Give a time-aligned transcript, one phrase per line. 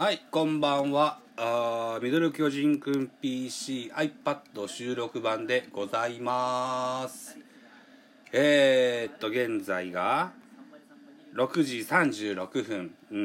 [0.00, 1.18] はい、こんばんは。
[1.36, 7.36] あミドル巨人くん PC、iPad 収録版でございます。
[8.32, 10.30] えー、っと、現在が、
[11.34, 13.18] 6時36分、うん、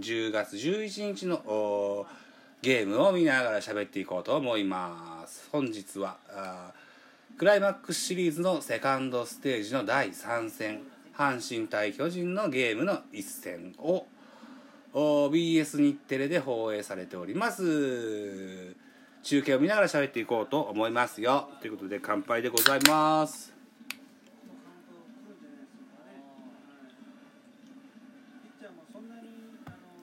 [0.00, 2.06] 10月11日の
[2.60, 5.48] ゲームを見ながら喋っていこうと思います。
[5.50, 6.74] 本日は、あ
[7.38, 10.82] クライマックスシリーズのセカンドステージの第3戦、
[11.16, 14.04] 阪神対巨人のゲームの一戦を、
[14.94, 18.74] BS 日テレで放映されております。
[19.22, 21.50] 中継を見ながら喋っていこうと思いますよ。
[21.60, 23.52] ということで乾杯でございます。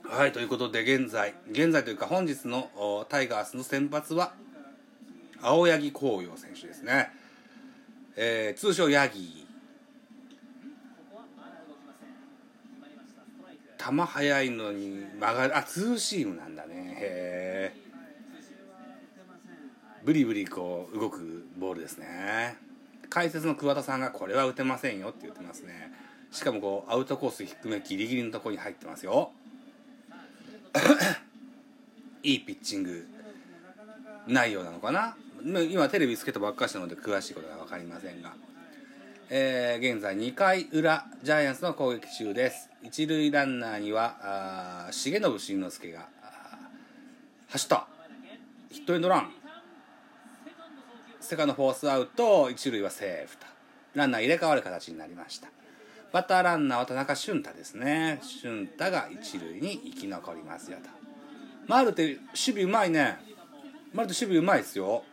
[0.08, 2.70] はいということで現在現在というか本日の
[3.10, 4.34] タイガースの先発は
[5.42, 7.10] 青柳紅葉選手ですね、
[8.16, 9.45] えー通称ヤギ。
[13.86, 15.58] 球速いのに曲がる。
[15.58, 16.98] あツーシームなんだね。
[17.00, 17.86] へえ
[20.04, 22.58] ブリブリこう動くボールですね。
[23.10, 25.92] 解説の桑田さんがこれは打てませんよって言ってますね。
[26.32, 29.32] しかもこうアウトコース低めギリギリのところに入ってますよ。
[32.24, 33.08] いいピッチング。
[34.28, 35.16] 内容なのかな？
[35.44, 38.34] 今テレビつけたばっかしなので詳しいことが分かりませんが。
[39.30, 42.70] えー現在2回裏ジャイアンツの攻撃中です。
[42.84, 46.08] 一塁ランナーにはあー重信慎之介が
[47.50, 47.88] 走った。
[48.70, 49.32] ヒットエンドラン。
[51.20, 53.48] セカンドフォースアウト一塁はセーフと。
[53.96, 55.48] ランナー入れ替わる形になりました。
[56.12, 58.20] バッターランナーは田中俊太ですね。
[58.22, 60.90] 俊太が一塁に生き残りますよと。
[61.66, 63.18] マルテ守備うまいね。
[63.92, 65.04] マルテ守備うまいですよ。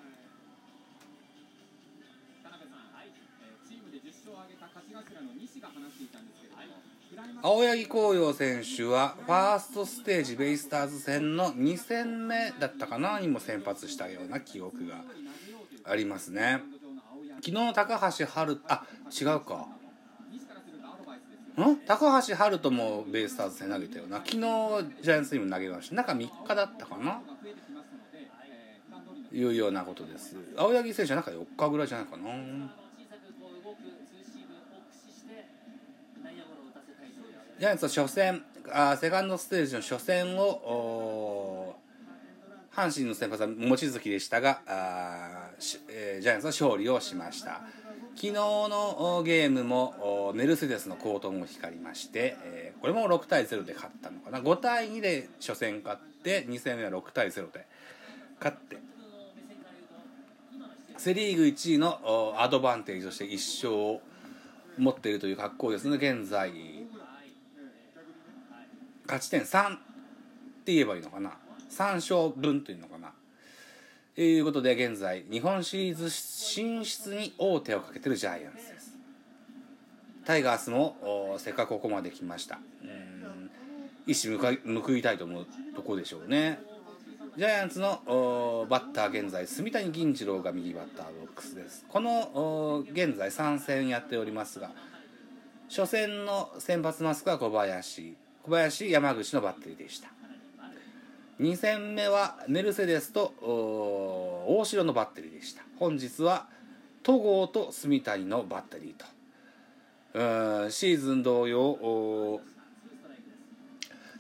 [7.43, 15.03] 青柳紅葉選手はファーストステージベイスターズ戦の2戦目だったかなにも先発したような記憶が
[15.85, 16.61] ありますね。
[17.37, 19.67] 昨日の高橋春あ違うか。
[21.61, 21.77] ん？
[21.87, 24.19] 高橋春人もベイスターズ戦投げたよな。
[24.19, 25.97] 昨日ジャイアンツにも投げました。
[25.97, 27.21] 中3日だったかな？
[29.33, 30.37] いうようなことです。
[30.57, 32.25] 青柳選手はなんか4日ぐらいじゃないかな
[37.63, 38.43] ジャイアンツは初戦
[38.73, 41.77] あセカンドステージの初戦を
[42.75, 47.61] 阪神の先発は望月でしたがあしえージャイアンツは勝利をしました。
[48.17, 54.41] 昨日のおゲームもおメルセデスの好投も光りまして、えーこれも6対0で勝ったのかな。
[54.41, 57.65] 5対2で初戦勝って2戦目は6対0で
[58.41, 58.77] 勝って
[60.97, 64.01] セ・リーグ1位のアドバンテージとして1勝を
[64.79, 66.82] 持っているという格好ですね現在。
[69.07, 69.79] 勝ち点3っ
[70.65, 71.33] て言えばいいのかな
[71.71, 73.13] ？3勝分というのかな？
[74.15, 78.93] ということで現在日本シリーズ進出に王手をかけてるジャイアンツです。
[80.25, 82.59] タイガースもせっかくここまで来ました。
[82.83, 83.51] うん。
[84.07, 86.61] 一矢報い報いたいと思うとこでしょうね。
[87.37, 91.87] ジャイアンツのバッター現在住谷銀次郎が右バッターボックスです。
[91.89, 94.71] この現在3戦やっておりますが
[95.71, 98.17] 初戦の先発マスクは小林。
[98.43, 100.09] 小林山口のバッテリーでした。
[101.41, 105.63] 2戦目はメルセデスと大城のバッテリーでした。
[105.79, 106.47] 本日は
[107.03, 109.07] 戸郷と住谷のバッテリーと。
[110.19, 112.41] ーシーズン同様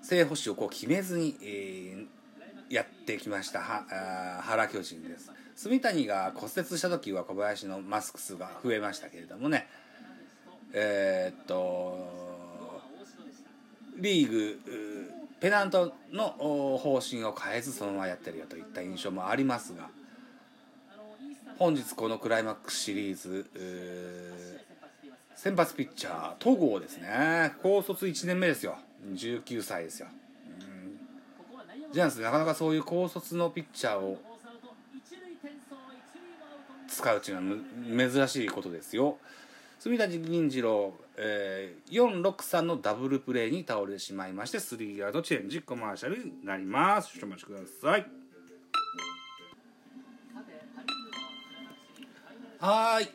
[0.02, 2.06] 正捕手をこう決めずに、えー
[2.70, 5.30] やってきましたは原巨人です。
[5.56, 9.68] 住谷が骨折した時は小林のマスク数が増えましたけれどもね。
[10.72, 12.21] えーっと
[14.02, 14.60] リーグ
[15.40, 16.28] ペナントの
[16.78, 19.88] 方針を変えずそのままやってるよといった印象もありますが
[21.58, 23.46] 本日このクライマックスシリーズ
[25.34, 27.52] 先発ピッチャー戸郷ですね。
[27.62, 28.76] 高卒1年目ですよ。
[29.12, 30.06] 19歳ですよ。
[31.92, 34.18] ジャイアンツなかなかそういう高卒のピッチャーを
[36.88, 37.56] 使うっていうの
[38.04, 39.18] は珍しいことですよ。
[39.80, 47.10] 住谷銀次郎、えー、463のダブルプレーに倒れてしまいましてスリーアウトチェンジコマーシャルになります。
[47.18, 48.06] 少々お待ちください。
[52.58, 53.08] はーい。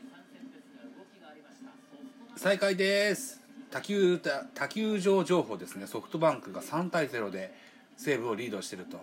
[2.35, 3.41] 再開です。
[3.71, 5.87] 他球他球場情報ですね。
[5.87, 7.53] ソフトバンクが3対0で
[7.97, 8.99] 西武をリードしていると。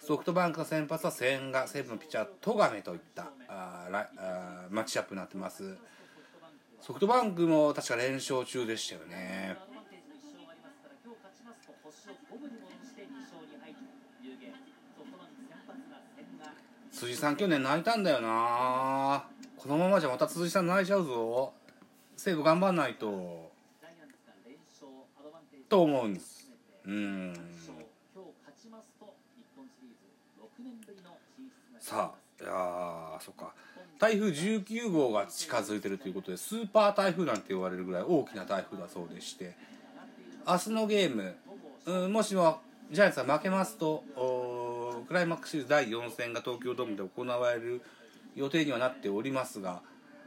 [0.00, 5.76] ソフトバンクの先発は千賀西武のピッチャー戸亀といったああマッチアップになってます。
[6.80, 9.56] ソフトバンクも確か連勝中でしたよね。
[16.92, 19.26] 辻さん去年泣いたんだよな。
[19.56, 21.52] このままじゃまた辻さん泣いちゃうぞ。
[22.16, 23.50] 西武頑張んないと。
[25.68, 26.50] と思うんです。
[26.84, 27.34] うん。
[31.78, 33.52] さあいやそっか。
[33.98, 39.56] 台風19号が近づいてるということでスーパー台風なんて言われるぐらい大きな台風だそうでして。
[40.46, 41.34] 明日のゲーム、
[41.86, 42.60] うん、もしも
[42.92, 44.04] ジャイアンツが負けますと
[45.08, 47.82] クライマックスシリーズ第4戦が東京ドームで行われる
[48.36, 49.80] 予定にはなっておりますが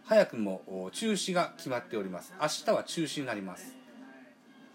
[0.04, 2.34] 早くも中止が決まっております。
[2.42, 3.78] 明日は中止になります。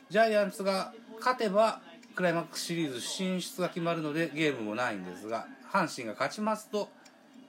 [0.08, 1.82] ジャイアンツが勝てば
[2.14, 6.88] クライマックスシリーズ進出が決まるのでゲームもないんですが阪神が勝ちますと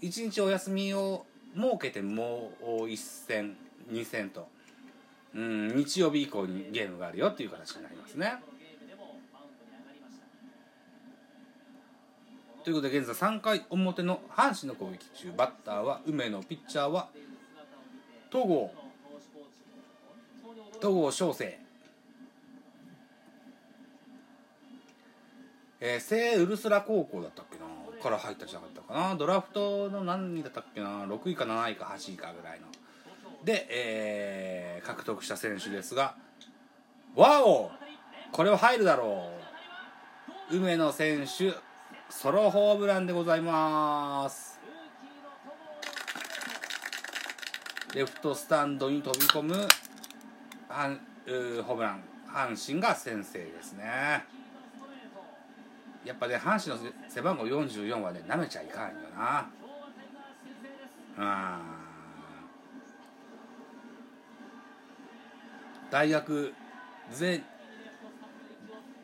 [0.02, 1.26] 1日お休みを
[1.56, 3.56] 設けてもう1戦
[3.92, 4.48] 2戦と
[5.36, 8.36] うん日曜日以降にゲームがあるよっていう形になりますね。
[12.64, 17.10] ということで現在3回表の阪神の攻撃中バッターは梅野ピッチャーは
[18.32, 18.74] 戸郷
[20.82, 21.65] 戸郷翔征
[25.82, 27.66] えー、聖ウルスラ高校だったっけな？
[28.02, 29.16] から入ったじゃなかったかな？
[29.16, 32.68] ドラフトの何位だったっけな？6位か7位か8位かぐらいの。
[33.44, 36.16] で、えー、獲得した選手ですが
[37.16, 37.72] わお
[38.32, 39.30] これは入るだろ
[40.52, 40.58] う。
[40.58, 41.54] 梅野選手
[42.10, 44.60] ソロホームランでございます。
[47.94, 49.56] レフトスタンドに飛び込む
[50.68, 52.04] はんホームラン。
[52.28, 54.26] 阪神が先制ですね。
[56.06, 59.50] やっぱね阪神の背番号44はねなめちゃいかんよな。
[61.18, 61.86] うん。
[65.90, 66.54] 大学
[67.12, 67.44] 全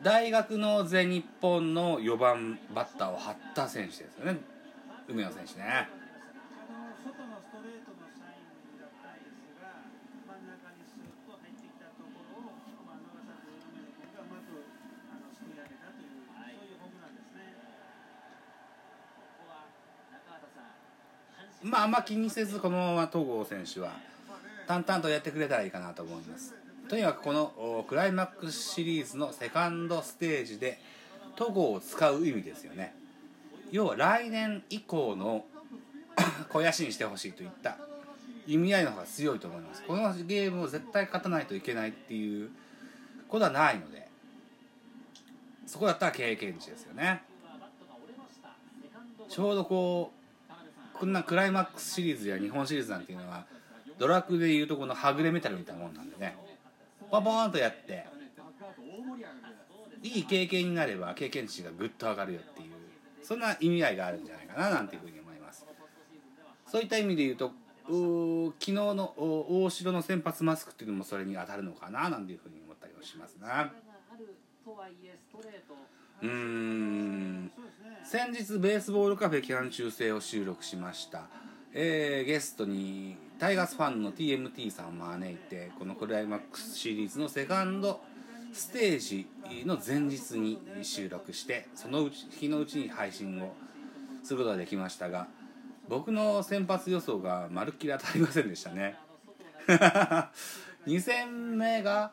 [0.02, 4.38] 大学の全日本の4番バッターを張った選手ですよね。
[5.08, 6.01] 梅野選手ね。
[21.62, 23.92] まああんま気にせずこのまま戸郷選手は
[24.66, 26.54] 淡々とやってくれたらいいかなと思います。
[26.88, 30.78] とにかくこのクライマックスシリーズのセカンドステージで
[31.36, 32.94] 戸郷を使う意味ですよね。
[33.70, 35.44] 要は来年以降の
[36.48, 37.78] 肥やしにしてほしいといった
[38.46, 39.82] 意味合いの方が強いと思います。
[39.84, 42.50] このゲームを絶対勝たないといけないっていう
[43.28, 44.08] ことはないので
[45.66, 47.22] そこだったら経験値ですよね。
[49.28, 50.21] ちょうどこう
[51.02, 53.44] こんなクライマックスシリーズや日本シリーズなんていうのは
[53.98, 56.36] ドラクでいうとこのはぐれメタルみたいなもんなんでね。
[57.10, 58.06] パポーンとやって
[60.04, 62.70] いい経験になれば経験値がぐっと上がるよっていう
[63.20, 65.66] そんな意味合いがあるんじゃないかななんていうふうに思います。
[66.68, 67.50] そういった意味で言うと
[67.88, 73.72] 昨日の大城の先発マスクっていうのもそれに当たるのかななんていうふうに思ったりもしますな。
[76.22, 77.01] うん
[78.04, 81.24] 先日ベースボールカフェ期間中制を収録しました。
[81.72, 88.00] えー、ゲストにタイガースファンの TMT さんを招いてこのクライマックスシリーズのセカンド
[88.52, 89.26] ステージ
[89.64, 93.54] の前日に収録してそのうち日のうちに配信を
[94.22, 95.28] することができましたが
[95.88, 98.96] 僕の先発予想がまるっきり当たりませんでしたね。
[100.86, 102.12] 2戦目が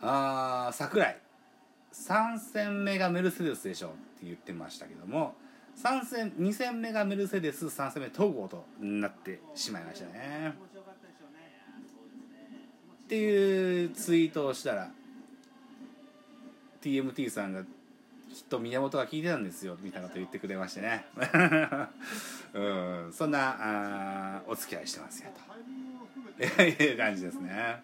[0.00, 1.25] あ桜井。
[2.04, 5.34] 3戦目がメルセデスでしょって言ってましたけども
[5.82, 10.54] 3戦2戦目がメルセデス3戦目統合となってしまいましたね。
[13.04, 14.90] っていうツイートをしたら
[16.82, 17.68] TMT さんがきっ
[18.48, 21.06] と宮本が聞いてたんですよみたいなこと言ってくれましてね。
[22.54, 22.60] う
[23.08, 23.12] ん。
[23.12, 23.56] そんな
[24.38, 25.30] あお付き合いしてますよ
[26.38, 26.62] と。
[26.62, 27.82] いう感じですね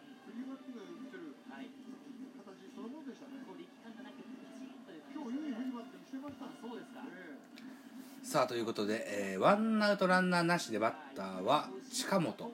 [8.32, 12.50] さあということで、えー、ワンアウトランナーなしでバッターは近本。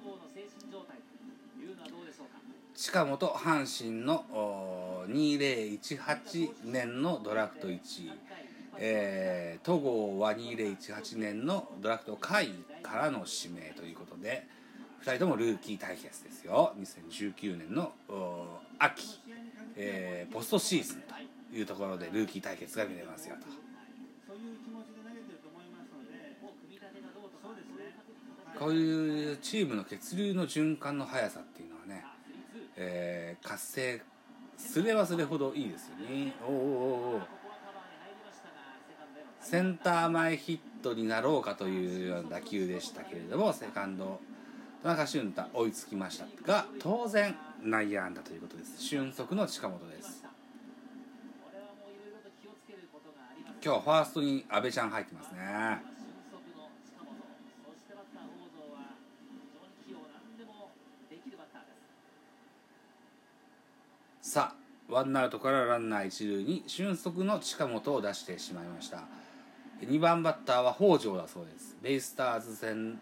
[2.74, 8.12] 近本阪神の2018年のドラフト1位、
[8.78, 12.48] えー、戸郷は2018年のドラフト下位
[12.82, 14.48] からの指名ということで
[15.04, 16.74] 2人ともルーキー対決ですよ。
[16.76, 17.92] 2019年の
[18.80, 19.20] 秋、
[19.76, 23.68] えー、ポストシーズンというところでルーキー対決が見れますよと。
[28.58, 32.04] こういうチームの血流の循環の速さっていうのはね、
[32.76, 34.02] えー、活性
[34.56, 36.34] すればするほどいいですよね。
[36.46, 36.56] おおお
[37.18, 37.20] お
[39.40, 44.20] センター前ヒットになろうかというような打球でしたけれどもセカンド
[44.82, 48.78] 田中俊太追いつきましたが当然内野安打ということです。
[48.78, 50.24] 俊足の近本です。
[53.64, 55.97] 今日ファーストに阿部ちゃん入ってますね。
[64.28, 69.04] さあワンアウトからランナー一塁に俊足の近本を出してしまいました。
[69.80, 71.78] 2番バッターは北条だそうです。
[71.82, 73.00] ベイスターズ戦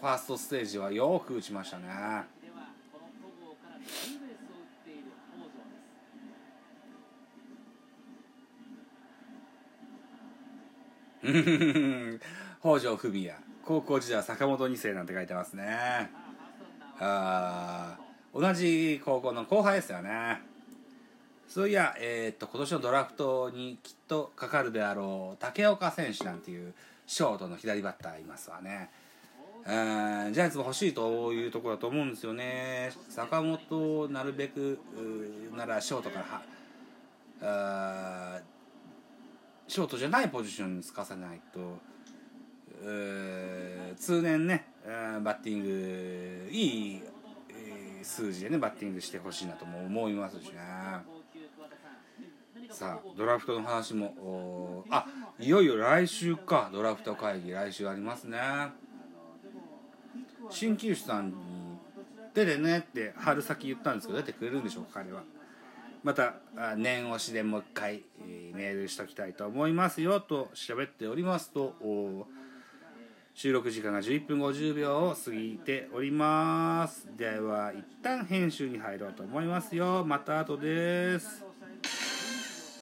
[0.00, 1.88] ファーストステージはよく打ちましたね。
[12.60, 16.08] 北条文也高校時代は坂本2世なんて書いてますね。
[17.00, 17.98] あ
[18.32, 20.40] 同じ高校の後輩ですよね
[21.48, 26.74] そういや、えー、っと今年のドラフトにきっとかかるであろう竹岡選手なんていう
[27.06, 28.90] ショートの左バッターいますわね。
[29.64, 32.92] ジャイアンツも欲しいというところだと思うんですよね。
[33.08, 34.78] 坂本をなるべく
[35.56, 36.20] ならショートか
[37.40, 38.40] らは
[39.66, 41.78] ショートじゃないポジションにつかせないと
[43.96, 47.02] 通年ねバッティングいい
[48.02, 51.17] 数字でねバッティングしてほしいなとも思いますしね。
[52.78, 55.04] さドラフトの話もあ
[55.40, 58.38] いよいよ来週かドラフト会議来週ありますね。
[60.48, 61.34] 鍼灸師さんに
[62.32, 65.22] 出てねって春先言ったんですけど出てくれるんでしょうか彼は。
[66.04, 66.34] また
[66.76, 68.04] 念押しでもう一回
[68.54, 71.74] メールしときたいと思いますよと喋っておりますと
[73.34, 77.08] 収録時間が11分50秒を過ぎております。
[77.16, 80.04] では一旦編集に入ろうと思いますよ。
[80.04, 81.47] また後です。